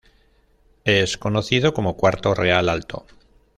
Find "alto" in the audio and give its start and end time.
2.69-3.05